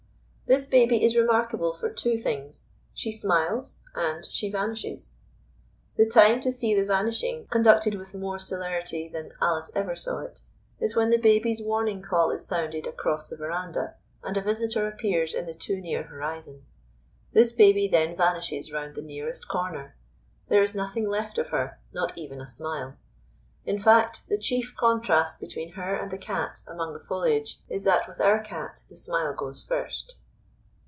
This 0.47 0.65
baby 0.65 1.01
is 1.05 1.15
remarkable 1.15 1.71
for 1.71 1.89
two 1.89 2.17
things: 2.17 2.67
she 2.93 3.09
smiles 3.09 3.79
and 3.95 4.25
she 4.25 4.51
vanishes. 4.51 5.15
The 5.95 6.05
time 6.09 6.41
to 6.41 6.51
see 6.51 6.75
the 6.75 6.83
vanishing 6.85 7.47
conducted 7.49 7.95
with 7.95 8.13
more 8.13 8.37
celerity 8.37 9.07
than 9.07 9.31
Alice 9.41 9.71
ever 9.73 9.95
saw 9.95 10.19
it, 10.19 10.41
is 10.81 10.93
when 10.93 11.09
the 11.09 11.15
babies' 11.17 11.61
warning 11.61 12.01
call 12.01 12.31
is 12.31 12.45
sounded 12.45 12.85
across 12.85 13.29
the 13.29 13.37
verandah 13.37 13.95
and 14.23 14.35
a 14.35 14.41
visitor 14.41 14.89
appears 14.89 15.33
in 15.33 15.45
the 15.45 15.53
too 15.53 15.79
near 15.79 16.03
horizon. 16.03 16.65
This 17.31 17.53
baby 17.53 17.87
then 17.87 18.17
vanishes 18.17 18.73
round 18.73 18.95
the 18.95 19.01
nearest 19.01 19.47
corner. 19.47 19.95
There 20.49 20.61
is 20.61 20.75
nothing 20.75 21.07
left 21.07 21.37
of 21.37 21.51
her, 21.51 21.79
not 21.93 22.17
even 22.17 22.41
a 22.41 22.45
smile. 22.47 22.97
In 23.65 23.79
fact, 23.79 24.27
the 24.27 24.37
chief 24.37 24.75
contrast 24.77 25.39
between 25.39 25.71
her 25.75 25.95
and 25.95 26.11
the 26.11 26.17
cat 26.17 26.61
among 26.67 26.91
the 26.91 26.99
foliage 26.99 27.61
is 27.69 27.85
that 27.85 28.05
with 28.05 28.19
our 28.19 28.43
Cat 28.43 28.81
the 28.89 28.97
smile 28.97 29.33
goes 29.33 29.65
first. 29.65 30.15